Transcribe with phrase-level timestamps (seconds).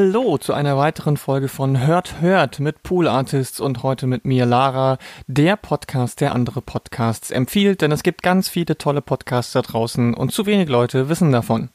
[0.00, 4.46] Hallo zu einer weiteren Folge von Hört Hört mit Pool Artists und heute mit mir
[4.46, 4.96] Lara,
[5.26, 10.14] der Podcast, der andere Podcasts empfiehlt, denn es gibt ganz viele tolle Podcasts da draußen
[10.14, 11.70] und zu wenig Leute wissen davon.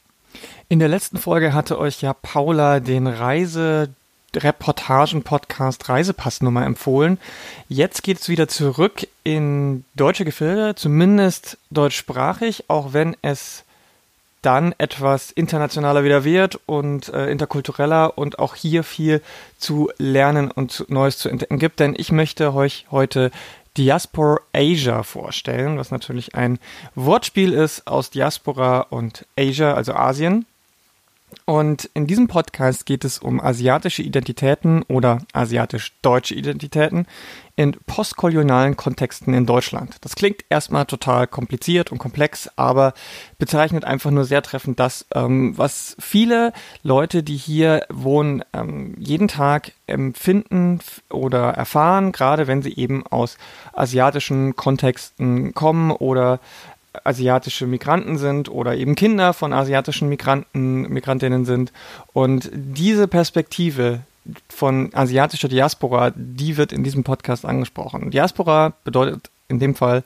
[0.70, 3.90] In der letzten Folge hatte euch ja Paula den Reise
[4.34, 7.20] Reportagen-Podcast Reisepassnummer empfohlen.
[7.68, 13.66] Jetzt geht es wieder zurück in deutsche Gefilde, zumindest deutschsprachig, auch wenn es
[14.44, 19.22] dann etwas internationaler wieder wird und äh, interkultureller und auch hier viel
[19.58, 21.80] zu lernen und Neues zu entdecken gibt.
[21.80, 23.32] Denn ich möchte euch heute
[23.78, 26.60] Diaspora Asia vorstellen, was natürlich ein
[26.94, 30.46] Wortspiel ist aus Diaspora und Asia, also Asien.
[31.46, 37.06] Und in diesem Podcast geht es um asiatische Identitäten oder asiatisch-deutsche Identitäten
[37.56, 39.98] in postkolonialen Kontexten in Deutschland.
[40.02, 42.94] Das klingt erstmal total kompliziert und komplex, aber
[43.38, 49.28] bezeichnet einfach nur sehr treffend das, ähm, was viele Leute, die hier wohnen, ähm, jeden
[49.28, 50.80] Tag empfinden
[51.12, 53.38] oder erfahren, gerade wenn sie eben aus
[53.74, 56.40] asiatischen Kontexten kommen oder
[57.04, 61.72] asiatische Migranten sind oder eben Kinder von asiatischen Migranten, Migrantinnen sind.
[62.14, 64.02] Und diese Perspektive
[64.50, 68.12] von asiatischer Diaspora, die wird in diesem Podcast angesprochen.
[68.12, 70.04] Diaspora bedeutet in dem Fall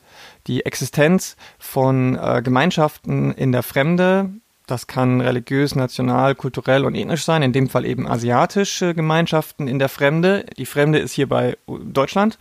[0.48, 4.30] die Existenz von äh, Gemeinschaften in der Fremde,
[4.68, 9.80] das kann religiös, national, kulturell und ethnisch sein, in dem Fall eben asiatische Gemeinschaften in
[9.80, 10.46] der Fremde.
[10.58, 12.38] Die Fremde ist hier bei Deutschland,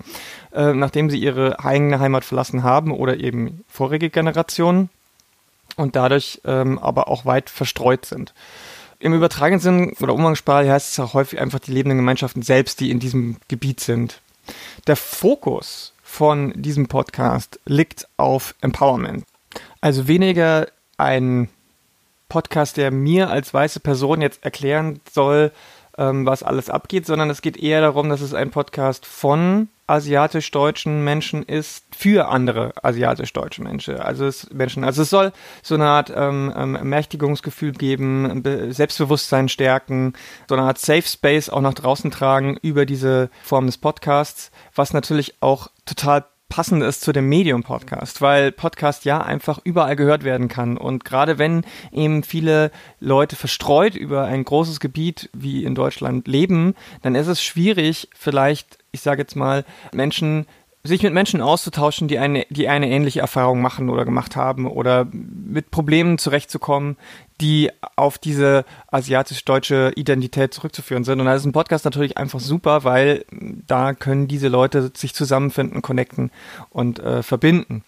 [0.52, 4.90] äh, nachdem sie ihre eigene Heimat verlassen haben oder eben vorige Generationen
[5.76, 8.34] und dadurch ähm, aber auch weit verstreut sind.
[8.98, 12.90] Im übertragenen Sinn oder umgangssprachlich heißt es auch häufig einfach die lebenden Gemeinschaften selbst, die
[12.90, 14.20] in diesem Gebiet sind.
[14.86, 19.24] Der Fokus von diesem Podcast liegt auf Empowerment.
[19.80, 21.48] Also weniger ein
[22.28, 25.52] Podcast, der mir als weiße Person jetzt erklären soll,
[25.98, 31.04] ähm, was alles abgeht, sondern es geht eher darum, dass es ein Podcast von asiatisch-deutschen
[31.04, 34.00] Menschen ist für andere asiatisch-deutsche Menschen.
[34.00, 34.82] Also es Menschen.
[34.82, 35.32] Also es soll
[35.62, 40.14] so eine Art ähm, ähm, Mächtigungsgefühl geben, Be Selbstbewusstsein stärken,
[40.48, 44.92] so eine Art Safe Space auch nach draußen tragen über diese Form des Podcasts, was
[44.92, 50.48] natürlich auch total passend ist zu dem Medium-Podcast, weil Podcast ja einfach überall gehört werden
[50.48, 50.78] kann.
[50.78, 52.70] Und gerade wenn eben viele
[53.00, 58.78] Leute verstreut über ein großes Gebiet wie in Deutschland leben, dann ist es schwierig, vielleicht,
[58.92, 60.46] ich sage jetzt mal, Menschen
[60.86, 65.06] sich mit Menschen auszutauschen, die eine, die eine ähnliche Erfahrung machen oder gemacht haben oder
[65.12, 66.96] mit Problemen zurechtzukommen,
[67.40, 71.20] die auf diese asiatisch-deutsche Identität zurückzuführen sind.
[71.20, 75.82] Und da ist ein Podcast natürlich einfach super, weil da können diese Leute sich zusammenfinden,
[75.82, 76.30] connecten
[76.70, 77.84] und äh, verbinden.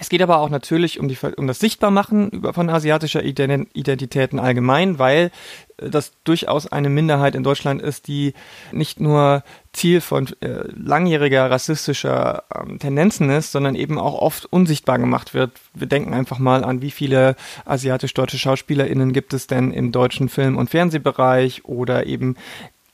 [0.00, 5.30] Es geht aber auch natürlich um, die, um das Sichtbarmachen von asiatischer Identitäten allgemein, weil
[5.76, 8.34] äh, das durchaus eine Minderheit in Deutschland ist, die
[8.72, 14.98] nicht nur Ziel von äh, langjähriger rassistischer ähm, Tendenzen ist, sondern eben auch oft unsichtbar
[14.98, 15.52] gemacht wird.
[15.74, 20.56] Wir denken einfach mal an, wie viele asiatisch-deutsche SchauspielerInnen gibt es denn im deutschen Film-
[20.56, 22.36] und Fernsehbereich oder eben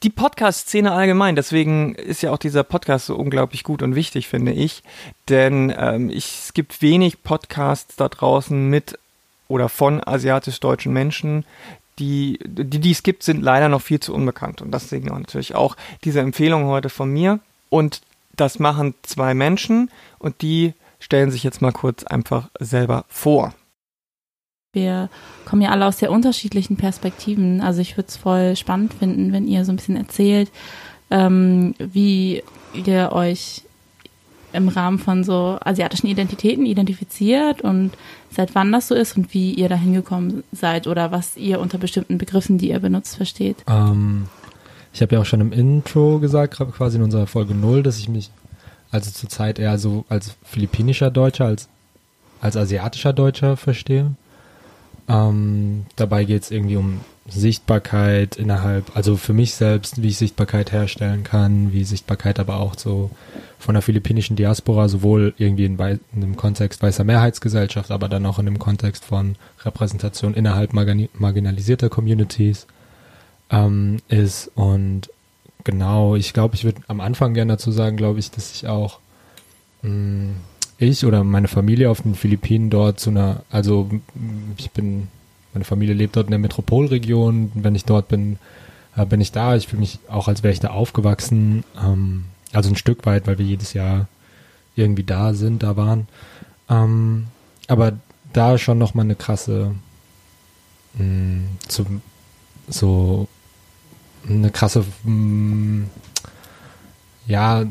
[0.03, 1.37] die Podcast-Szene allgemein.
[1.37, 4.83] Deswegen ist ja auch dieser Podcast so unglaublich gut und wichtig, finde ich.
[5.29, 8.99] Denn ähm, ich, es gibt wenig Podcasts da draußen mit
[9.49, 11.45] oder von asiatisch-deutschen Menschen.
[11.99, 14.63] Die, die, die es gibt, sind leider noch viel zu unbekannt.
[14.63, 17.41] Und deswegen natürlich auch diese Empfehlung heute von mir.
[17.69, 18.01] Und
[18.35, 23.55] das machen zwei Menschen und die stellen sich jetzt mal kurz einfach selber vor.
[24.73, 25.09] Wir
[25.47, 27.61] kommen ja alle aus sehr unterschiedlichen Perspektiven.
[27.61, 30.49] Also ich würde es voll spannend finden, wenn ihr so ein bisschen erzählt,
[31.11, 33.63] ähm, wie ihr euch
[34.53, 37.91] im Rahmen von so asiatischen Identitäten identifiziert und
[38.31, 41.79] seit wann das so ist und wie ihr da hingekommen seid oder was ihr unter
[41.79, 43.57] bestimmten Begriffen, die ihr benutzt, versteht.
[43.67, 44.29] Ähm,
[44.93, 48.09] ich habe ja auch schon im Intro gesagt, quasi in unserer Folge 0, dass ich
[48.09, 48.31] mich
[48.93, 51.69] also zurzeit eher so als philippinischer Deutscher, als,
[52.41, 54.15] als asiatischer Deutscher verstehe.
[55.11, 60.71] Ähm, dabei geht es irgendwie um Sichtbarkeit innerhalb, also für mich selbst, wie ich Sichtbarkeit
[60.71, 63.11] herstellen kann, wie Sichtbarkeit aber auch so
[63.59, 68.39] von der philippinischen Diaspora, sowohl irgendwie in, in einem Kontext weißer Mehrheitsgesellschaft, aber dann auch
[68.39, 72.67] in dem Kontext von Repräsentation innerhalb marginalisierter Communities
[73.51, 74.51] ähm, ist.
[74.55, 75.11] Und
[75.65, 79.01] genau, ich glaube, ich würde am Anfang gerne dazu sagen, glaube ich, dass ich auch
[79.83, 80.35] mh, mm,
[80.81, 83.91] ich oder meine Familie auf den Philippinen dort zu einer, also
[84.57, 85.09] ich bin,
[85.53, 87.53] meine Familie lebt dort in der Metropolregion.
[87.55, 88.39] Wenn ich dort bin,
[88.97, 89.57] äh, bin ich da.
[89.57, 91.65] Ich fühle mich auch, als wäre ich da aufgewachsen.
[91.79, 94.09] Ähm, also ein Stück weit, weil wir jedes Jahr
[94.75, 96.09] irgendwie da sind, da waren.
[96.71, 97.27] Ähm,
[97.69, 97.93] aber
[98.33, 99.75] da schon nochmal eine krasse,
[100.95, 101.87] mh, mm, so,
[102.69, 103.29] so
[104.27, 105.91] eine krasse, mh, mm,
[107.27, 107.65] ja,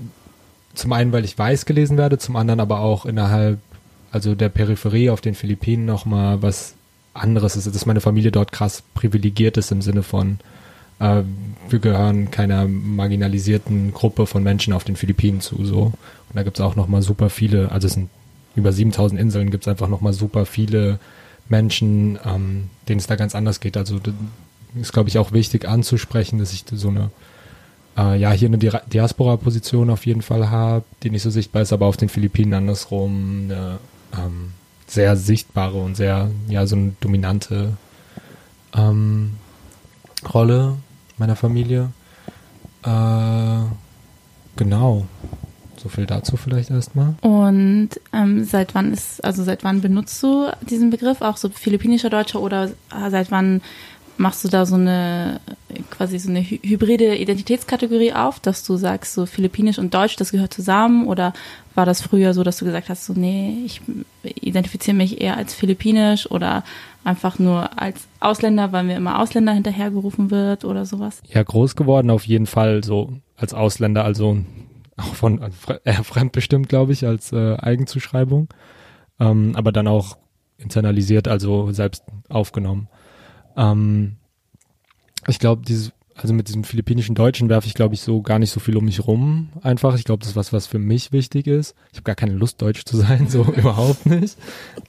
[0.74, 3.60] zum einen, weil ich weiß gelesen werde, zum anderen aber auch innerhalb,
[4.12, 6.76] also der Peripherie auf den Philippinen nochmal was
[7.14, 10.40] anderes ist, dass meine Familie dort krass privilegiert ist im Sinne von,
[11.00, 11.24] äh,
[11.70, 15.82] wir gehören keiner marginalisierten Gruppe von Menschen auf den Philippinen zu, so.
[15.82, 18.10] Und da gibt's auch nochmal super viele, also es sind
[18.56, 21.00] über 7000 Inseln, gibt's einfach nochmal super viele
[21.48, 23.78] Menschen, ähm, denen es da ganz anders geht.
[23.78, 24.00] Also
[24.80, 27.10] ist, glaube ich, auch wichtig anzusprechen, dass ich so eine,
[27.98, 31.86] äh, ja, hier eine Diaspora-Position auf jeden Fall habe, die nicht so sichtbar ist, aber
[31.86, 33.80] auf den Philippinen andersrum eine
[34.18, 34.52] ähm,
[34.88, 37.74] sehr sichtbare und sehr, ja, so eine dominante
[38.76, 39.36] ähm,
[40.34, 40.78] Rolle
[41.18, 41.92] meiner Familie.
[42.84, 43.60] Äh,
[44.56, 45.06] genau.
[45.78, 47.16] So viel dazu vielleicht erstmal.
[47.22, 52.10] Und ähm, seit wann ist, also seit wann benutzt du diesen Begriff, auch so philippinischer
[52.10, 52.72] Deutscher oder
[53.10, 53.62] seit wann
[54.20, 55.40] machst du da so eine
[55.90, 60.54] quasi so eine hybride Identitätskategorie auf, dass du sagst, so Philippinisch und Deutsch, das gehört
[60.54, 61.08] zusammen?
[61.08, 61.34] Oder
[61.74, 63.82] war das früher so, dass du gesagt hast, so nee, ich
[64.24, 66.64] identifiziere mich eher als Philippinisch oder
[67.06, 71.22] einfach nur als Ausländer, weil mir immer Ausländer hinterhergerufen wird oder sowas?
[71.26, 74.38] Ja, groß geworden auf jeden Fall so als Ausländer, also
[74.98, 75.42] auch von
[75.86, 78.50] äh, fremdbestimmt, glaube ich, als äh, Eigenzuschreibung,
[79.20, 80.18] ähm, aber dann auch
[80.58, 82.90] internalisiert, also selbst aufgenommen.
[83.60, 84.16] Ähm,
[85.28, 88.52] ich glaube, dieses, also mit diesem philippinischen Deutschen werfe ich, glaube ich, so gar nicht
[88.52, 89.50] so viel um mich rum.
[89.62, 89.96] Einfach.
[89.96, 91.76] Ich glaube, das ist was, was für mich wichtig ist.
[91.92, 94.38] Ich habe gar keine Lust, Deutsch zu sein, so überhaupt nicht.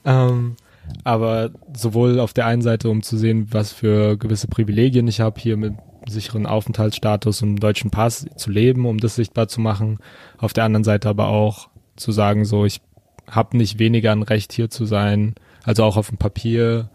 [0.05, 0.55] Ähm,
[1.03, 5.39] aber sowohl auf der einen Seite, um zu sehen, was für gewisse Privilegien ich habe,
[5.39, 5.73] hier mit
[6.07, 9.99] sicheren Aufenthaltsstatus und deutschen Pass zu leben, um das sichtbar zu machen.
[10.37, 12.81] Auf der anderen Seite aber auch zu sagen, so ich
[13.29, 15.35] habe nicht weniger ein Recht hier zu sein.
[15.63, 16.89] Also auch auf dem Papier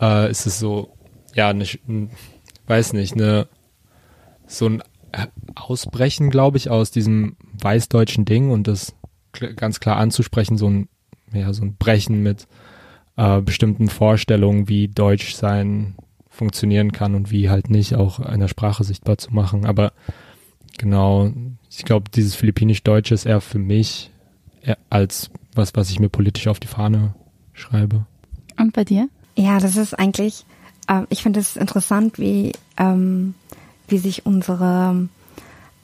[0.00, 0.93] äh, ist es so,
[1.34, 1.66] ja, eine,
[2.66, 3.48] weiß nicht, eine,
[4.46, 4.82] so ein
[5.54, 8.94] Ausbrechen, glaube ich, aus diesem weißdeutschen Ding und das
[9.56, 10.88] ganz klar anzusprechen, so ein,
[11.32, 12.46] ja, so ein Brechen mit
[13.16, 15.96] äh, bestimmten Vorstellungen, wie Deutsch sein
[16.28, 19.66] funktionieren kann und wie halt nicht auch in der Sprache sichtbar zu machen.
[19.66, 19.92] Aber
[20.78, 21.32] genau,
[21.70, 24.10] ich glaube, dieses Philippinisch-Deutsche ist eher für mich
[24.62, 27.14] eher als was, was ich mir politisch auf die Fahne
[27.52, 28.06] schreibe.
[28.58, 29.08] Und bei dir?
[29.36, 30.44] Ja, das ist eigentlich
[30.88, 33.34] äh, ich finde es interessant, wie, ähm,
[33.88, 35.08] wie sich unsere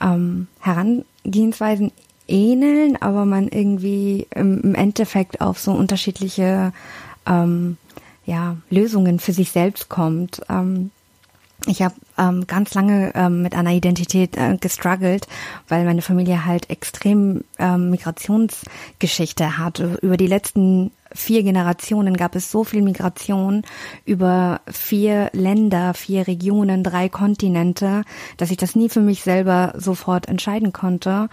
[0.01, 1.93] ähm, Herangehensweisen
[2.29, 6.73] ähneln, aber man irgendwie im, im Endeffekt auf so unterschiedliche
[7.27, 7.77] ähm,
[8.25, 10.41] ja, Lösungen für sich selbst kommt.
[10.49, 10.91] Ähm,
[11.67, 15.27] ich habe ähm, ganz lange ähm, mit einer Identität äh, gestruggelt,
[15.69, 19.79] weil meine Familie halt extrem ähm, Migrationsgeschichte hat.
[19.79, 23.63] Über die letzten vier Generationen gab es so viel Migration
[24.05, 28.03] über vier Länder, vier Regionen, drei Kontinente,
[28.37, 31.29] dass ich das nie für mich selber sofort entscheiden konnte.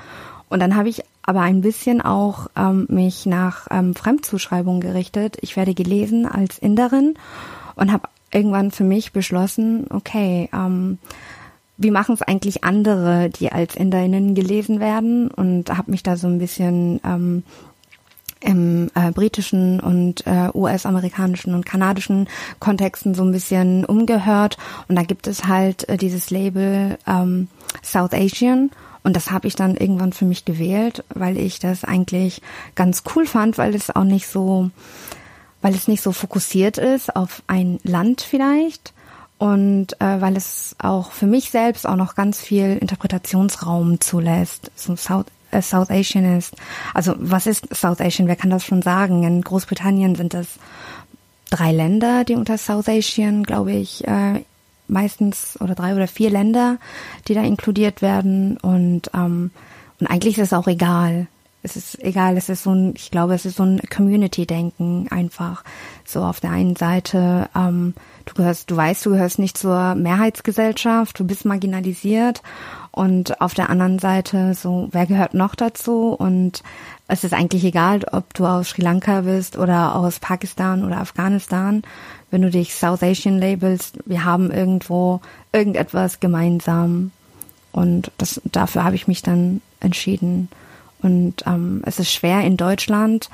[0.50, 5.38] Und dann habe ich aber ein bisschen auch ähm, mich nach ähm, Fremdzuschreibung gerichtet.
[5.42, 7.16] Ich werde gelesen als Inderin
[7.76, 10.98] und habe irgendwann für mich beschlossen, okay, ähm,
[11.78, 15.30] wie machen es eigentlich andere, die als Inderinnen gelesen werden?
[15.30, 17.44] Und habe mich da so ein bisschen ähm,
[18.40, 22.28] im äh, britischen und äh, US-amerikanischen und kanadischen
[22.60, 24.58] Kontexten so ein bisschen umgehört.
[24.88, 27.48] Und da gibt es halt äh, dieses Label ähm,
[27.84, 28.72] South Asian.
[29.04, 32.42] Und das habe ich dann irgendwann für mich gewählt, weil ich das eigentlich
[32.76, 34.70] ganz cool fand, weil es auch nicht so
[35.62, 38.94] weil es nicht so fokussiert ist auf ein Land vielleicht
[39.38, 44.72] und äh, weil es auch für mich selbst auch noch ganz viel Interpretationsraum zulässt.
[44.76, 46.56] So South, äh, South Asian ist,
[46.94, 48.28] also was ist South Asian?
[48.28, 49.24] Wer kann das schon sagen?
[49.24, 50.48] In Großbritannien sind es
[51.50, 54.42] drei Länder, die unter South Asian, glaube ich, äh,
[54.88, 56.78] meistens oder drei oder vier Länder,
[57.28, 59.52] die da inkludiert werden und ähm,
[60.00, 61.28] und eigentlich ist es auch egal,
[61.68, 65.64] es ist egal, es ist so ein, ich glaube, es ist so ein Community-Denken einfach.
[66.06, 67.94] So auf der einen Seite, ähm,
[68.26, 72.42] du gehörst, du weißt, du gehörst nicht zur Mehrheitsgesellschaft, du bist marginalisiert
[72.92, 76.64] und auf der anderen Seite so, wer gehört noch dazu und
[77.10, 81.84] es ist eigentlich egal, ob du aus Sri Lanka bist oder aus Pakistan oder Afghanistan.
[82.32, 85.22] Wenn du dich South Asian labelst, wir haben irgendwo
[85.52, 87.12] irgendetwas gemeinsam.
[87.72, 90.50] Und das, dafür habe ich mich dann entschieden.
[91.02, 93.30] Und ähm, es ist schwer in Deutschland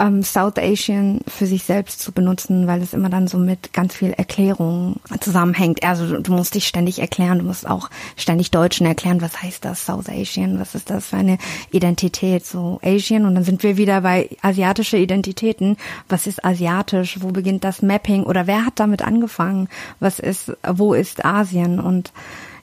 [0.00, 3.94] ähm, South Asian für sich selbst zu benutzen, weil es immer dann so mit ganz
[3.94, 5.84] viel Erklärung zusammenhängt.
[5.84, 9.84] Also du musst dich ständig erklären, du musst auch ständig Deutschen erklären, was heißt das
[9.84, 11.38] South Asian, was ist das für eine
[11.70, 13.26] Identität, so Asian.
[13.26, 15.76] Und dann sind wir wieder bei asiatische Identitäten.
[16.08, 17.18] Was ist asiatisch?
[17.20, 18.24] Wo beginnt das Mapping?
[18.24, 19.68] Oder wer hat damit angefangen?
[20.00, 21.78] Was ist, wo ist Asien?
[21.78, 22.12] Und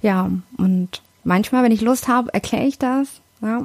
[0.02, 3.08] ja, und manchmal, wenn ich Lust habe, erkläre ich das.
[3.42, 3.64] Ja.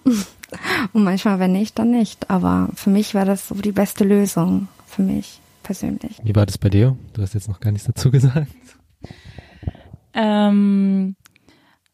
[0.93, 2.31] Und manchmal, wenn nicht, dann nicht.
[2.31, 4.69] Aber für mich war das so die beste Lösung.
[4.87, 6.19] Für mich persönlich.
[6.23, 6.97] Wie war das bei dir?
[7.15, 8.53] Du hast jetzt noch gar nichts dazu gesagt.
[10.15, 11.17] Ähm,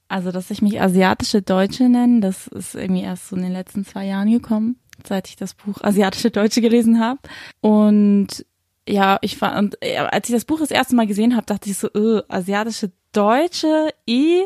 [0.09, 3.85] also, dass ich mich asiatische Deutsche nenne, das ist irgendwie erst so in den letzten
[3.85, 7.21] zwei Jahren gekommen, seit ich das Buch Asiatische Deutsche gelesen habe.
[7.61, 8.45] Und
[8.88, 11.69] ja, ich war, und äh, als ich das Buch das erste Mal gesehen habe, dachte
[11.71, 14.45] ich so, äh, asiatische Deutsche, i,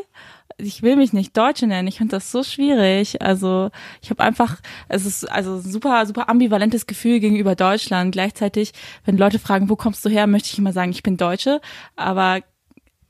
[0.57, 1.87] ich will mich nicht Deutsche nennen.
[1.87, 3.21] Ich finde das so schwierig.
[3.21, 3.69] Also
[4.01, 8.11] ich habe einfach, es ist also super, super ambivalentes Gefühl gegenüber Deutschland.
[8.11, 8.73] Gleichzeitig,
[9.05, 11.61] wenn Leute fragen, wo kommst du her, möchte ich immer sagen, ich bin Deutsche.
[11.95, 12.41] Aber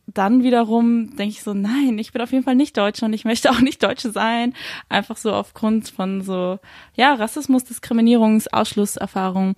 [0.06, 3.26] dann wiederum denke ich so, nein, ich bin auf jeden Fall nicht Deutsche und ich
[3.26, 4.54] möchte auch nicht Deutsche sein.
[4.90, 6.60] Einfach so aufgrund von so,
[6.96, 9.56] ja, Rassismus, Diskriminierungs, Ausschlusserfahrungen,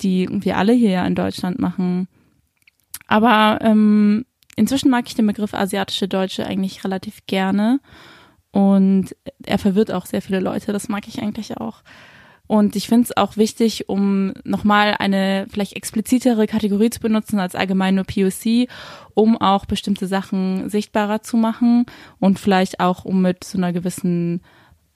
[0.00, 2.08] die wir alle hier in Deutschland machen.
[3.06, 4.24] Aber ähm,
[4.56, 7.80] inzwischen mag ich den Begriff asiatische Deutsche eigentlich relativ gerne
[8.50, 10.72] und er verwirrt auch sehr viele Leute.
[10.72, 11.82] Das mag ich eigentlich auch.
[12.46, 17.54] Und ich finde es auch wichtig, um nochmal eine vielleicht explizitere Kategorie zu benutzen als
[17.54, 18.68] allgemein nur POC,
[19.14, 21.86] um auch bestimmte Sachen sichtbarer zu machen
[22.20, 24.42] und vielleicht auch um mit so einer gewissen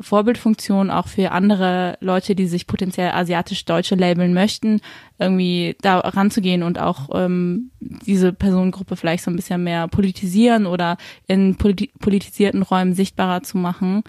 [0.01, 4.81] Vorbildfunktion auch für andere Leute, die sich potenziell asiatisch-deutsche labeln möchten,
[5.19, 10.99] irgendwie da ranzugehen und auch ähm, diese Personengruppe vielleicht so ein bisschen mehr politisieren oder
[11.27, 14.05] in politi politisierten Räumen sichtbarer zu machen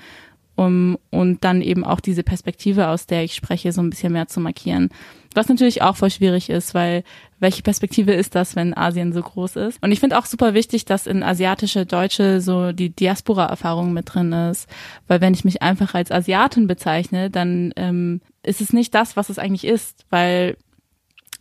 [0.60, 4.28] um, und dann eben auch diese Perspektive, aus der ich spreche, so ein bisschen mehr
[4.28, 4.90] zu markieren.
[5.34, 7.04] Was natürlich auch voll schwierig ist, weil
[7.40, 9.82] welche Perspektive ist das, wenn Asien so groß ist?
[9.82, 14.34] Und ich finde auch super wichtig, dass in asiatische Deutsche so die Diaspora-Erfahrung mit drin
[14.34, 14.68] ist.
[15.08, 19.30] Weil wenn ich mich einfach als Asiatin bezeichne, dann ähm, ist es nicht das, was
[19.30, 20.58] es eigentlich ist, weil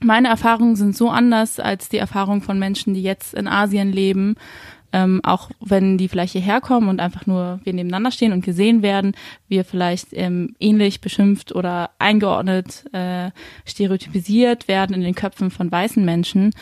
[0.00, 4.36] meine Erfahrungen sind so anders als die Erfahrung von Menschen, die jetzt in Asien leben
[4.92, 8.82] ähm, auch wenn die vielleicht hierher kommen und einfach nur wir nebeneinander stehen und gesehen
[8.82, 9.12] werden,
[9.48, 13.30] wir vielleicht ähm, ähnlich beschimpft oder eingeordnet, äh,
[13.66, 16.52] stereotypisiert werden in den Köpfen von weißen Menschen.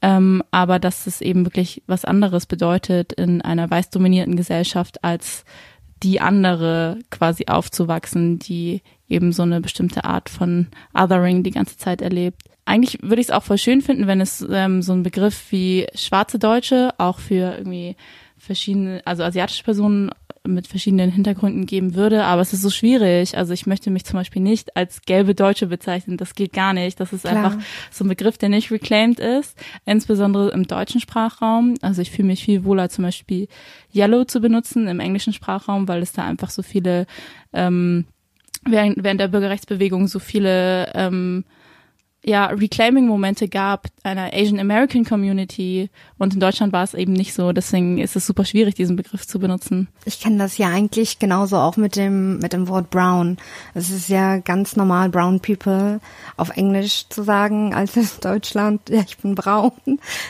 [0.00, 5.44] Ähm, aber dass es eben wirklich was anderes bedeutet, in einer weiß dominierten Gesellschaft als
[6.04, 12.02] die andere quasi aufzuwachsen, die eben so eine bestimmte Art von Othering die ganze Zeit
[12.02, 15.50] erlebt eigentlich würde ich es auch voll schön finden, wenn es ähm, so einen Begriff
[15.50, 17.96] wie schwarze Deutsche auch für irgendwie
[18.36, 20.10] verschiedene, also asiatische Personen
[20.46, 23.36] mit verschiedenen Hintergründen geben würde, aber es ist so schwierig.
[23.36, 26.16] Also ich möchte mich zum Beispiel nicht als gelbe Deutsche bezeichnen.
[26.16, 27.00] Das geht gar nicht.
[27.00, 27.36] Das ist Klar.
[27.36, 27.58] einfach
[27.90, 31.74] so ein Begriff, der nicht reclaimed ist, insbesondere im deutschen Sprachraum.
[31.82, 33.48] Also ich fühle mich viel wohler, zum Beispiel
[33.94, 37.06] Yellow zu benutzen im englischen Sprachraum, weil es da einfach so viele
[37.52, 38.06] ähm,
[38.64, 41.44] während, während der Bürgerrechtsbewegung so viele ähm,
[42.24, 47.52] ja, Reclaiming-Momente gab einer Asian American Community und in Deutschland war es eben nicht so.
[47.52, 49.88] Deswegen ist es super schwierig, diesen Begriff zu benutzen.
[50.04, 53.36] Ich kenne das ja eigentlich genauso auch mit dem mit dem Wort Brown.
[53.74, 56.00] Es ist ja ganz normal Brown People
[56.36, 58.88] auf Englisch zu sagen als in Deutschland.
[58.90, 59.72] Ja, ich bin braun.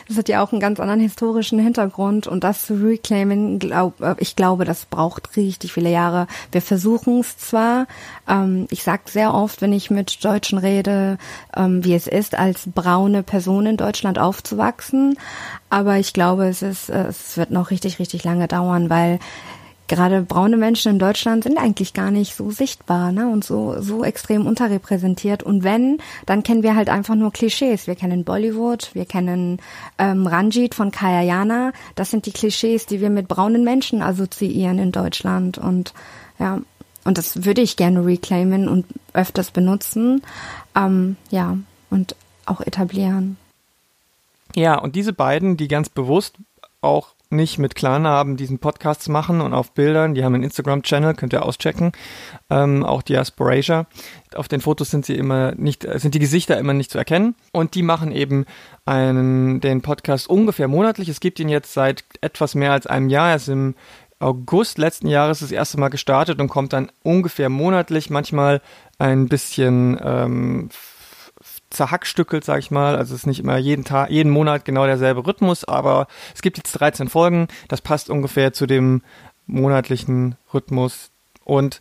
[0.07, 4.15] Das hat ja auch einen ganz anderen historischen Hintergrund und das zu reclaimen, glaub, äh,
[4.19, 6.27] ich glaube, das braucht richtig viele Jahre.
[6.51, 7.87] Wir versuchen es zwar.
[8.27, 11.17] Ähm, ich sage sehr oft, wenn ich mit Deutschen rede.
[11.55, 15.17] Ähm, wie es ist, als braune Person in Deutschland aufzuwachsen.
[15.69, 19.19] Aber ich glaube, es ist, es wird noch richtig, richtig lange dauern, weil
[19.89, 23.27] gerade braune Menschen in Deutschland sind eigentlich gar nicht so sichtbar ne?
[23.27, 25.43] und so, so extrem unterrepräsentiert.
[25.43, 27.87] Und wenn, dann kennen wir halt einfach nur Klischees.
[27.87, 29.57] Wir kennen Bollywood, wir kennen
[29.97, 31.73] ähm, Ranjit von Kayayana.
[31.95, 35.57] Das sind die Klischees, die wir mit braunen Menschen assoziieren in Deutschland.
[35.57, 35.93] Und
[36.37, 36.61] ja,
[37.03, 40.21] und das würde ich gerne reclaimen und öfters benutzen.
[40.75, 41.57] Ähm, ja,
[41.89, 42.15] und
[42.45, 43.37] auch etablieren.
[44.55, 46.35] Ja, und diese beiden, die ganz bewusst
[46.81, 51.33] auch nicht mit Klarnamen diesen Podcasts machen und auf Bildern, die haben einen Instagram-Channel, könnt
[51.33, 51.91] ihr auschecken,
[52.49, 53.85] ähm, auch Diasporasia.
[54.33, 57.75] Auf den Fotos sind sie immer nicht, sind die Gesichter immer nicht zu erkennen und
[57.75, 58.45] die machen eben
[58.85, 61.07] einen, den Podcast ungefähr monatlich.
[61.07, 63.29] Es gibt ihn jetzt seit etwas mehr als einem Jahr.
[63.29, 63.75] Er ist im
[64.19, 68.61] August letzten Jahres das erste Mal gestartet und kommt dann ungefähr monatlich, manchmal
[68.97, 70.69] ein bisschen ähm,
[71.69, 72.95] zerhackstückelt, sag ich mal.
[72.95, 76.57] Also es ist nicht immer jeden Tag, jeden Monat genau derselbe Rhythmus, aber es gibt
[76.57, 77.47] jetzt 13 Folgen.
[77.67, 79.01] Das passt ungefähr zu dem
[79.47, 81.09] monatlichen Rhythmus.
[81.43, 81.79] Und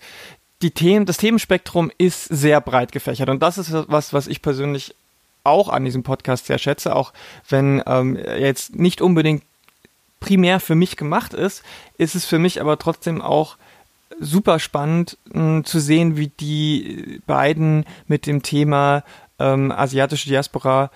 [0.63, 3.29] die Themen, das Themenspektrum ist sehr breit gefächert.
[3.29, 4.95] Und das ist was, was ich persönlich
[5.45, 7.13] auch an diesem Podcast sehr schätze, auch
[7.49, 9.43] wenn ähm, jetzt nicht unbedingt
[10.21, 11.63] primär für mich gemacht ist,
[11.97, 13.57] ist es für mich aber trotzdem auch
[14.19, 19.05] super spannend mh, zu sehen, wie die beiden mit dem Thema
[19.39, 20.91] ähm, asiatische Diaspora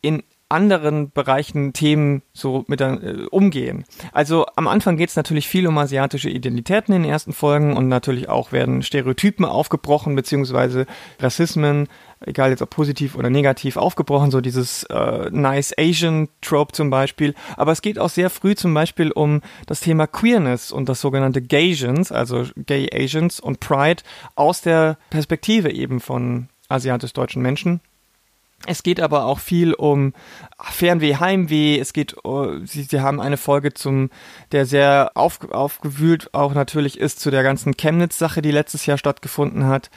[0.00, 0.22] in
[0.52, 3.84] anderen Bereichen Themen so mit äh, umgehen.
[4.12, 7.88] Also am Anfang geht es natürlich viel um asiatische Identitäten in den ersten Folgen und
[7.88, 10.86] natürlich auch werden Stereotypen aufgebrochen, beziehungsweise
[11.18, 11.88] Rassismen,
[12.20, 17.34] egal jetzt ob positiv oder negativ, aufgebrochen, so dieses äh, Nice Asian Trope zum Beispiel.
[17.56, 21.40] Aber es geht auch sehr früh zum Beispiel um das Thema Queerness und das sogenannte
[21.40, 24.02] Gaysians, also Gay Asians und Pride
[24.36, 27.80] aus der Perspektive eben von asiatisch-deutschen Menschen.
[28.66, 30.14] Es geht aber auch viel um
[30.60, 31.78] Fernweh, Heimweh.
[31.78, 34.10] Es geht, uh, sie, sie haben eine Folge zum,
[34.52, 39.66] der sehr auf, aufgewühlt auch natürlich ist zu der ganzen Chemnitz-Sache, die letztes Jahr stattgefunden
[39.66, 39.90] hat.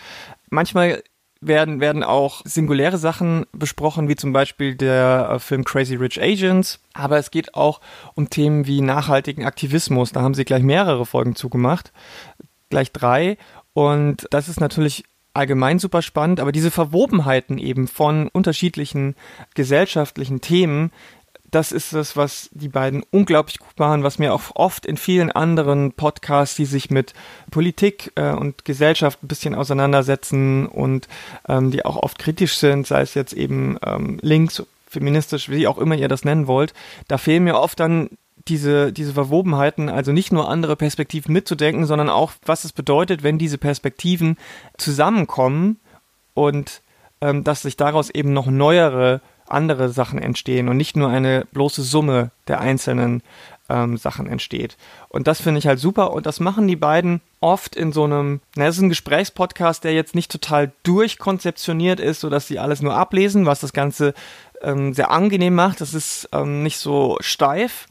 [0.49, 1.03] Manchmal
[1.41, 6.79] werden, werden auch singuläre Sachen besprochen, wie zum Beispiel der äh, Film Crazy Rich Agents.
[6.93, 7.81] Aber es geht auch
[8.15, 10.11] um Themen wie nachhaltigen Aktivismus.
[10.11, 11.91] Da haben sie gleich mehrere Folgen zugemacht.
[12.69, 13.37] Gleich drei.
[13.73, 15.03] Und das ist natürlich
[15.35, 19.15] allgemein super spannend, aber diese Verwobenheiten eben von unterschiedlichen
[19.53, 20.91] gesellschaftlichen Themen,
[21.51, 25.31] das ist das, was die beiden unglaublich gut machen, was mir auch oft in vielen
[25.31, 27.13] anderen Podcasts, die sich mit
[27.49, 31.07] Politik äh, und Gesellschaft ein bisschen auseinandersetzen und
[31.47, 35.77] ähm, die auch oft kritisch sind, sei es jetzt eben ähm, links, feministisch, wie auch
[35.77, 36.73] immer ihr das nennen wollt,
[37.07, 38.09] da fehlen mir oft dann
[38.47, 43.37] diese, diese Verwobenheiten, also nicht nur andere Perspektiven mitzudenken, sondern auch, was es bedeutet, wenn
[43.37, 44.37] diese Perspektiven
[44.77, 45.79] zusammenkommen
[46.33, 46.81] und
[47.21, 51.83] ähm, dass sich daraus eben noch neuere andere Sachen entstehen und nicht nur eine bloße
[51.83, 53.21] Summe der einzelnen
[53.69, 54.77] ähm, Sachen entsteht.
[55.09, 58.41] Und das finde ich halt super und das machen die beiden oft in so einem,
[58.55, 62.95] na, das ist ein Gesprächspodcast, der jetzt nicht total durchkonzeptioniert ist, sodass sie alles nur
[62.95, 64.13] ablesen, was das Ganze
[64.61, 65.81] ähm, sehr angenehm macht.
[65.81, 67.87] Das ist ähm, nicht so steif.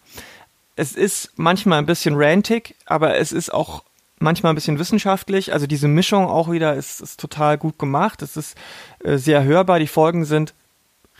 [0.77, 3.85] Es ist manchmal ein bisschen rantig, aber es ist auch
[4.19, 5.53] manchmal ein bisschen wissenschaftlich.
[5.53, 8.23] Also diese Mischung auch wieder ist, ist total gut gemacht.
[8.23, 8.57] Es ist
[9.05, 9.79] äh, sehr hörbar.
[9.79, 10.55] Die Folgen sind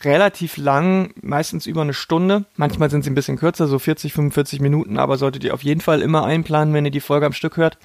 [0.03, 2.45] relativ lang, meistens über eine Stunde.
[2.57, 5.81] Manchmal sind sie ein bisschen kürzer, so 40, 45 Minuten, aber solltet ihr auf jeden
[5.81, 7.77] Fall immer einplanen, wenn ihr die Folge am Stück hört.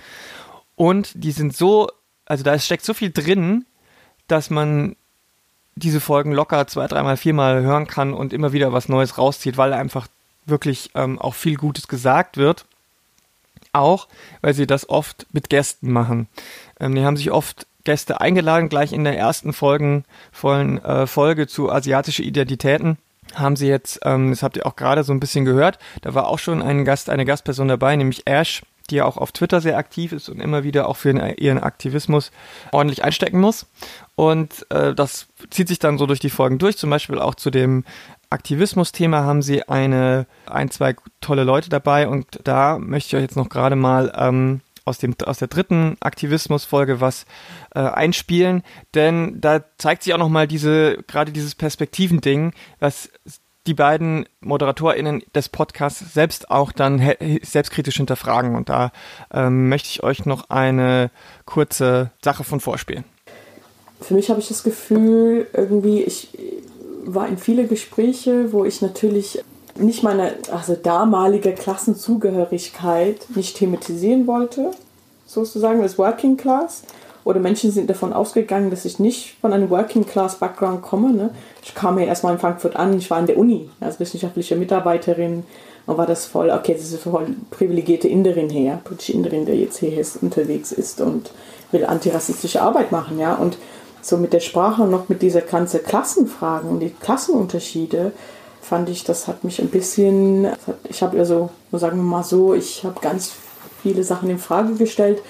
[0.75, 1.89] Und die sind so,
[2.25, 3.65] also da steckt so viel drin,
[4.27, 4.97] dass man
[5.77, 9.73] diese Folgen locker zwei, dreimal, viermal hören kann und immer wieder was Neues rauszieht, weil
[9.73, 10.09] einfach
[10.47, 12.67] wirklich ähm, auch viel Gutes gesagt wird.
[13.73, 14.09] Auch,
[14.41, 16.27] weil sie das oft mit Gästen machen.
[16.81, 21.47] Ähm, die haben sich oft Gäste eingeladen, gleich in der ersten Folgen, vollen, äh, Folge
[21.47, 22.99] zu asiatische Identitäten
[23.35, 26.27] haben sie jetzt, ähm, das habt ihr auch gerade so ein bisschen gehört, da war
[26.27, 29.79] auch schon ein Gast, eine Gastperson dabei, nämlich Ash, die ja auch auf Twitter sehr
[29.79, 32.33] aktiv ist und immer wieder auch für ihren Aktivismus
[32.73, 33.67] ordentlich einstecken muss.
[34.17, 36.77] Und äh, das zieht sich dann so durch die Folgen durch.
[36.77, 37.85] Zum Beispiel auch zu dem
[38.31, 43.37] Aktivismus-Thema haben sie eine, ein, zwei tolle Leute dabei und da möchte ich euch jetzt
[43.37, 47.27] noch gerade mal ähm, aus, dem, aus der dritten Aktivismus-Folge was
[47.75, 48.63] äh, einspielen,
[48.95, 53.11] denn da zeigt sich auch nochmal diese, gerade dieses Perspektivending, was
[53.67, 58.57] die beiden ModeratorInnen des Podcasts selbst auch dann selbstkritisch hinterfragen.
[58.57, 58.91] Und da
[59.33, 61.11] ähm, möchte ich euch noch eine
[61.45, 63.05] kurze Sache von vorspielen.
[64.01, 66.31] Für mich habe ich das Gefühl, irgendwie, ich
[67.15, 69.43] war in viele Gespräche, wo ich natürlich
[69.77, 74.73] nicht meine also damalige Klassenzugehörigkeit nicht thematisieren wollte,
[75.27, 76.83] sozusagen als Working Class.
[77.23, 81.13] Oder Menschen sind davon ausgegangen, dass ich nicht von einem Working Class Background komme.
[81.13, 81.31] Ne?
[81.63, 85.45] Ich kam ja erstmal in Frankfurt an, ich war in der Uni als wissenschaftliche Mitarbeiterin
[85.87, 89.79] und war das voll, okay, das ist voll privilegierte Inderin her, britische Inderin, der jetzt
[89.79, 91.31] hier unterwegs ist und
[91.73, 93.35] will antirassistische Arbeit machen, ja.
[93.35, 93.59] Und
[94.03, 98.13] so mit der Sprache und noch mit dieser ganzen Klassenfragen und die Klassenunterschiede,
[98.63, 100.49] fand ich, das hat mich ein bisschen,
[100.89, 103.33] ich habe also, sagen wir mal so, ich habe ganz
[103.83, 105.23] viele Sachen in Frage gestellt,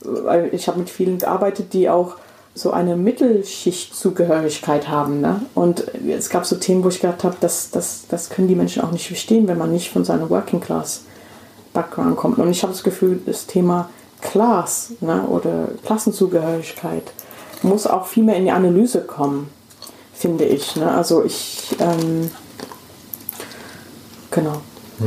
[0.00, 2.16] weil ich habe mit vielen gearbeitet, die auch
[2.54, 5.20] so eine Mittelschichtzugehörigkeit haben.
[5.20, 5.40] Ne?
[5.54, 8.82] Und es gab so Themen, wo ich gedacht habe, das, das, das können die Menschen
[8.82, 11.02] auch nicht verstehen, wenn man nicht von seinem Working Class
[11.72, 12.38] Background kommt.
[12.38, 17.12] Und ich habe das Gefühl, das Thema Class ne, oder Klassenzugehörigkeit
[17.64, 19.48] muss auch viel mehr in die Analyse kommen,
[20.12, 20.76] finde ich.
[20.76, 20.90] Ne?
[20.90, 22.30] Also ich ähm,
[24.34, 24.60] Genau.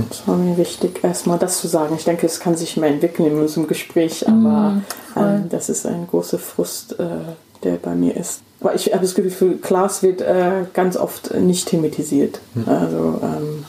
[0.10, 1.96] Das war mir wichtig, erstmal das zu sagen.
[1.96, 4.84] Ich denke, es kann sich mehr entwickeln in unserem Gespräch, aber mm,
[5.16, 7.06] ähm, das ist ein großer Frust, äh,
[7.64, 8.42] der bei mir ist.
[8.60, 12.40] Aber ich habe das Gefühl, Klaas wird äh, ganz oft nicht thematisiert.
[12.54, 12.68] Mhm.
[12.68, 13.66] Also, ähm,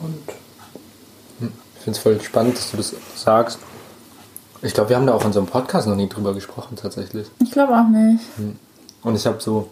[0.00, 0.22] und
[1.40, 1.52] hm.
[1.76, 3.58] ich finde es voll spannend, dass du das sagst.
[4.64, 7.26] Ich glaube, wir haben da auch in unserem Podcast noch nie drüber gesprochen, tatsächlich.
[7.42, 8.24] Ich glaube auch nicht.
[8.36, 8.56] Hm.
[9.02, 9.68] Und ich habe so,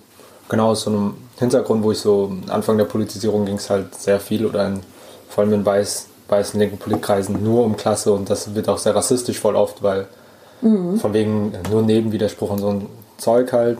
[0.50, 4.20] genau aus so einem Hintergrund, wo ich so Anfang der Politisierung ging es halt sehr
[4.20, 4.80] viel oder in,
[5.30, 8.94] vor allem in weiß, weißen linken Politkreisen nur um Klasse und das wird auch sehr
[8.94, 10.08] rassistisch voll oft, weil
[10.60, 10.98] mhm.
[10.98, 13.78] von wegen nur Nebenwiderspruch und so ein Zeug halt.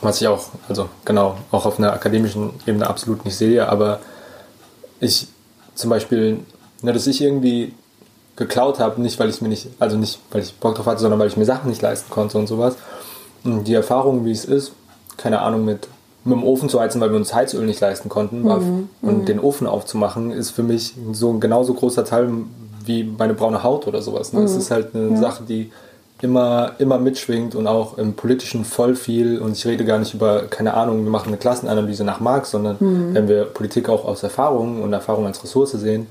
[0.00, 4.00] was ich auch, also genau, auch auf einer akademischen Ebene absolut nicht sehe, aber
[5.00, 5.28] ich
[5.74, 6.40] zum Beispiel,
[6.80, 7.74] ne, dass ich irgendwie
[8.38, 11.18] geklaut habe, nicht weil ich mir nicht, also nicht weil ich Bock drauf hatte, sondern
[11.18, 12.76] weil ich mir Sachen nicht leisten konnte und sowas.
[13.44, 14.72] Und die Erfahrung, wie es ist,
[15.16, 15.88] keine Ahnung, mit,
[16.24, 19.24] mit dem Ofen zu heizen, weil wir uns Heizöl nicht leisten konnten, mhm, und mhm.
[19.26, 22.30] den Ofen aufzumachen, ist für mich so ein genauso großer Teil
[22.84, 24.32] wie meine braune Haut oder sowas.
[24.32, 24.42] Ne?
[24.42, 24.58] Es mhm.
[24.58, 25.16] ist halt eine ja.
[25.16, 25.70] Sache, die
[26.22, 29.38] immer, immer mitschwingt und auch im Politischen voll viel.
[29.40, 32.76] Und ich rede gar nicht über, keine Ahnung, wir machen eine Klassenanalyse nach Marx, sondern
[32.78, 33.14] mhm.
[33.14, 36.06] wenn wir Politik auch aus Erfahrung und Erfahrung als Ressource sehen,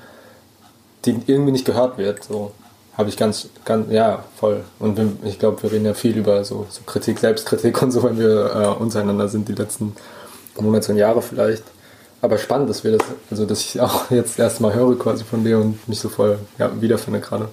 [1.05, 2.23] die irgendwie nicht gehört wird.
[2.23, 2.51] So
[2.97, 4.63] habe ich ganz, ganz, ja, voll.
[4.79, 8.17] Und ich glaube, wir reden ja viel über so, so Kritik, Selbstkritik und so, wenn
[8.17, 9.95] wir äh, untereinander sind, die letzten
[10.59, 11.63] Monate und Jahre vielleicht.
[12.21, 15.59] Aber spannend, dass wir das, also dass ich auch jetzt erstmal höre quasi von dir
[15.59, 17.49] und mich so voll ja, wiederfinde gerade.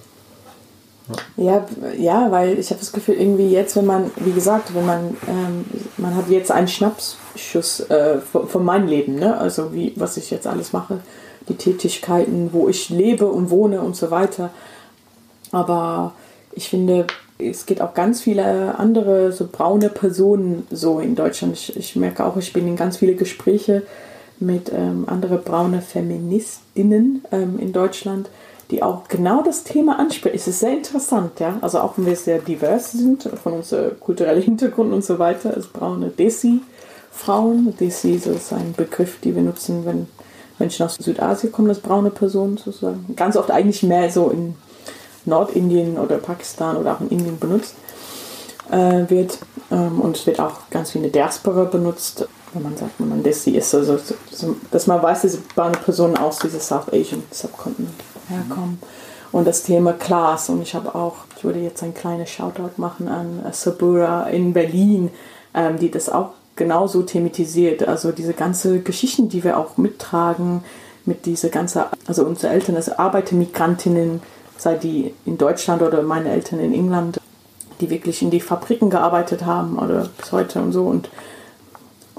[1.37, 1.63] Ja,
[1.95, 5.65] ja, weil ich habe das Gefühl, irgendwie jetzt, wenn man, wie gesagt, wenn man, ähm,
[5.97, 9.37] man hat jetzt einen Schnappschuss äh, von, von meinem Leben, ne?
[9.37, 11.01] Also wie, was ich jetzt alles mache,
[11.49, 14.49] die Tätigkeiten, wo ich lebe und wohne und so weiter.
[15.51, 16.13] Aber
[16.51, 21.53] ich finde, es gibt auch ganz viele andere so braune Personen so in Deutschland.
[21.53, 23.83] Ich, ich merke auch, ich bin in ganz viele Gespräche
[24.39, 28.29] mit ähm, anderen braune Feministinnen ähm, in Deutschland
[28.71, 30.35] die auch genau das Thema anspricht.
[30.35, 31.57] Es ist sehr interessant, ja.
[31.61, 35.67] Also auch wenn wir sehr divers sind, von unserem kulturellen Hintergrund und so weiter, als
[35.67, 37.75] braune Desi-Frauen.
[37.79, 40.07] Desi ist ein Begriff, den wir nutzen, wenn
[40.59, 43.13] Menschen aus Südasien kommen, als braune Personen sozusagen.
[43.15, 44.55] Ganz oft eigentlich mehr so in
[45.25, 47.75] Nordindien oder Pakistan oder auch in Indien benutzt
[48.71, 49.39] äh, wird.
[49.71, 53.09] Ähm, und es wird auch ganz viel in der Diaspora benutzt, wenn man sagt, wenn
[53.09, 53.73] man Desi ist.
[53.75, 53.99] Also,
[54.71, 57.93] dass man weiß, diese braune Personen aus diesem South Asian Subkontinent
[58.29, 58.79] herkommen.
[59.31, 60.49] Und das Thema Class.
[60.49, 65.09] Und ich habe auch, ich würde jetzt ein kleines Shoutout machen an Sabura in Berlin,
[65.53, 67.87] ähm, die das auch genauso thematisiert.
[67.87, 70.63] Also diese ganze Geschichten, die wir auch mittragen,
[71.05, 74.21] mit dieser ganze, also unsere Eltern als Arbeitermigrantinnen,
[74.57, 77.19] sei die in Deutschland oder meine Eltern in England,
[77.79, 81.09] die wirklich in die Fabriken gearbeitet haben oder bis heute und so und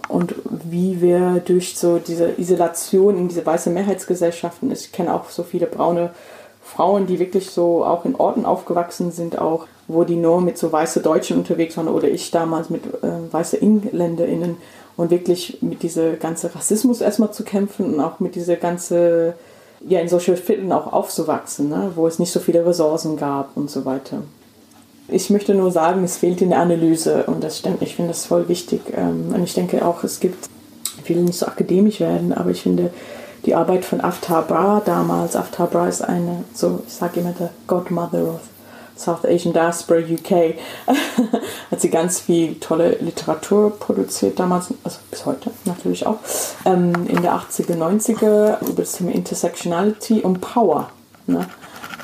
[0.08, 5.42] und wie wir durch so diese Isolation in diese weiße Mehrheitsgesellschaften, ich kenne auch so
[5.42, 6.10] viele braune
[6.62, 10.72] Frauen, die wirklich so auch in Orten aufgewachsen sind, auch wo die nur mit so
[10.72, 14.56] weiße Deutschen unterwegs waren oder ich damals mit äh, weiße EngländerInnen
[14.96, 19.34] und wirklich mit dieser ganze Rassismus erstmal zu kämpfen und auch mit dieser ganze,
[19.86, 23.70] ja, in solche Vierteln auch aufzuwachsen, ne, wo es nicht so viele Ressourcen gab und
[23.70, 24.22] so weiter.
[25.08, 27.80] Ich möchte nur sagen, es fehlt in der Analyse und das stimmt.
[27.82, 28.80] Ich finde das voll wichtig.
[28.96, 30.48] Ähm, und ich denke auch, es gibt,
[31.02, 32.90] ich will nicht so akademisch werden, aber ich finde
[33.44, 37.46] die Arbeit von Aftar Bra damals, Aftar Bra ist eine, so ich sage immer, the
[37.68, 38.40] Godmother of
[38.96, 40.54] South Asian Diaspora UK,
[41.70, 46.16] hat sie ganz viel tolle Literatur produziert damals, also bis heute natürlich auch,
[46.64, 50.90] ähm, in der 80er, 90er über das Thema Intersectionality und Power.
[51.26, 51.46] Ne?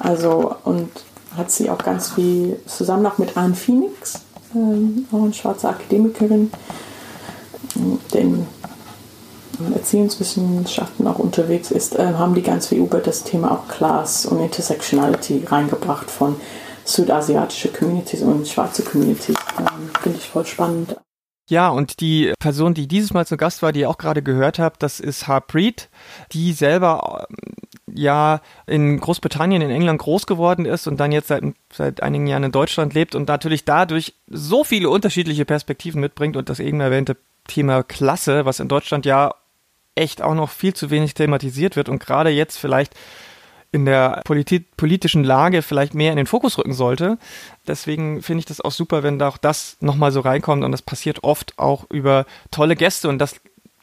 [0.00, 0.90] Also, und
[1.36, 4.20] hat sie auch ganz viel zusammen auch mit Anne Phoenix,
[4.54, 6.50] ähm, auch eine schwarze Akademikerin,
[8.12, 8.46] den
[9.74, 14.40] Erziehungswissenschaften auch unterwegs ist, äh, haben die ganz viel über das Thema auch Class und
[14.40, 16.36] Intersectionality reingebracht von
[16.84, 19.36] südasiatische Communities und schwarze Communities.
[19.58, 20.96] Ähm, Finde ich voll spannend.
[21.48, 24.58] Ja, und die Person, die dieses Mal zu Gast war, die ihr auch gerade gehört
[24.58, 25.88] habt, das ist Harpreet,
[26.32, 27.26] die selber
[27.92, 31.42] ja in Großbritannien, in England groß geworden ist und dann jetzt seit,
[31.72, 36.48] seit einigen Jahren in Deutschland lebt und natürlich dadurch so viele unterschiedliche Perspektiven mitbringt und
[36.48, 37.16] das eben erwähnte
[37.48, 39.34] Thema Klasse, was in Deutschland ja
[39.94, 42.94] echt auch noch viel zu wenig thematisiert wird und gerade jetzt vielleicht
[43.72, 47.18] in der politi politischen Lage vielleicht mehr in den Fokus rücken sollte.
[47.66, 50.82] Deswegen finde ich das auch super, wenn da auch das nochmal so reinkommt und das
[50.82, 53.40] passiert oft auch über tolle Gäste und das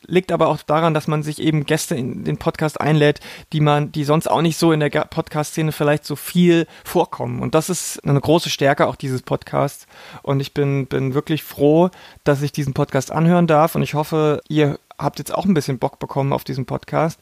[0.10, 3.19] liegt aber auch daran, dass man sich eben Gäste in den Podcast einlädt,
[3.54, 7.41] die man, die sonst auch nicht so in der Podcast-Szene vielleicht so viel vorkommen.
[7.41, 9.88] Und das ist eine große Stärke auch dieses Podcasts.
[10.23, 11.89] Und ich bin, bin wirklich froh,
[12.23, 13.75] dass ich diesen Podcast anhören darf.
[13.75, 17.19] Und ich hoffe, ihr habt jetzt auch ein bisschen Bock bekommen auf diesen Podcast.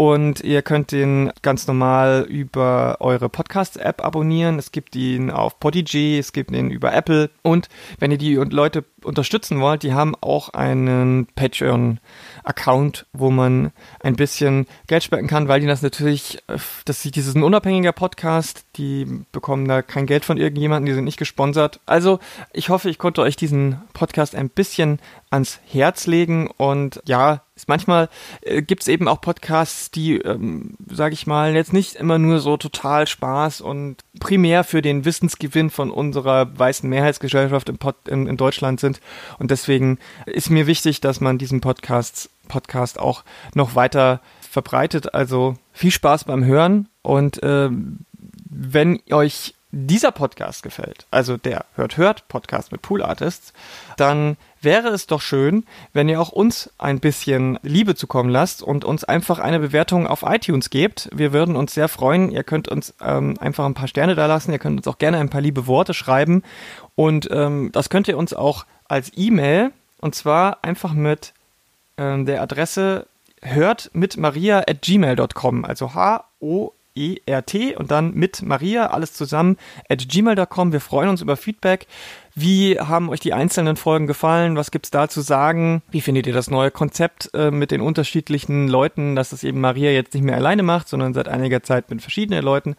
[0.00, 4.58] Und ihr könnt den ganz normal über eure Podcast-App abonnieren.
[4.58, 7.28] Es gibt ihn auf Podigy, es gibt ihn über Apple.
[7.42, 14.16] Und wenn ihr die Leute unterstützen wollt, die haben auch einen Patreon-Account, wo man ein
[14.16, 16.38] bisschen Geld spenden kann, weil die das natürlich,
[16.86, 21.18] das ist ein unabhängiger Podcast, die bekommen da kein Geld von irgendjemandem, die sind nicht
[21.18, 21.78] gesponsert.
[21.84, 22.20] Also
[22.54, 26.48] ich hoffe, ich konnte euch diesen Podcast ein bisschen ans Herz legen.
[26.56, 28.08] Und ja, ist manchmal
[28.40, 32.38] äh, gibt es eben auch Podcasts, die, ähm, sage ich mal, jetzt nicht immer nur
[32.40, 38.26] so total Spaß und primär für den Wissensgewinn von unserer weißen Mehrheitsgesellschaft im Pod, in,
[38.26, 39.00] in Deutschland sind.
[39.38, 45.14] Und deswegen ist mir wichtig, dass man diesen Podcast, Podcast auch noch weiter verbreitet.
[45.14, 47.68] Also viel Spaß beim Hören und äh,
[48.50, 53.52] wenn euch dieser Podcast gefällt, also der Hört Hört Podcast mit Pool Artists,
[53.96, 58.84] dann wäre es doch schön, wenn ihr auch uns ein bisschen Liebe zukommen lasst und
[58.84, 61.08] uns einfach eine Bewertung auf iTunes gebt.
[61.12, 62.30] Wir würden uns sehr freuen.
[62.30, 64.52] Ihr könnt uns ähm, einfach ein paar Sterne da lassen.
[64.52, 66.42] Ihr könnt uns auch gerne ein paar liebe Worte schreiben.
[66.94, 71.32] Und ähm, das könnt ihr uns auch als E-Mail und zwar einfach mit
[71.96, 73.06] ähm, der Adresse
[73.42, 79.56] hört mit maria at gmail.com, also H-O E-R-T und dann mit Maria, alles zusammen,
[79.88, 80.72] at gmail.com.
[80.72, 81.86] Wir freuen uns über Feedback.
[82.34, 84.56] Wie haben euch die einzelnen Folgen gefallen?
[84.56, 85.82] Was gibt's da zu sagen?
[85.90, 89.90] Wie findet ihr das neue Konzept äh, mit den unterschiedlichen Leuten, dass es eben Maria
[89.90, 92.76] jetzt nicht mehr alleine macht, sondern seit einiger Zeit mit verschiedenen Leuten?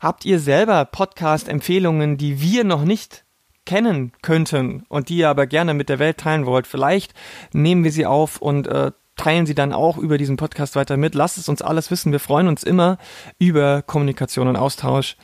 [0.00, 3.24] Habt ihr selber Podcast-Empfehlungen, die wir noch nicht
[3.66, 6.66] kennen könnten und die ihr aber gerne mit der Welt teilen wollt?
[6.66, 7.12] Vielleicht
[7.52, 11.14] nehmen wir sie auf und äh, teilen Sie dann auch über diesen Podcast weiter mit.
[11.14, 12.10] Lasst es uns alles wissen.
[12.10, 12.96] Wir freuen uns immer
[13.38, 15.16] über Kommunikation und Austausch.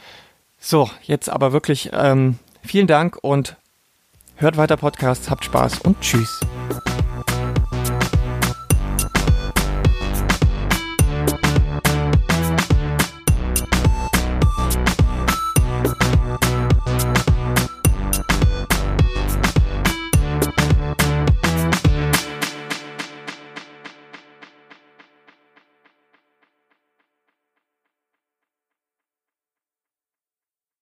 [0.59, 3.57] So, jetzt aber wirklich ähm, vielen Dank und
[4.35, 6.41] hört weiter Podcasts, habt Spaß und tschüss.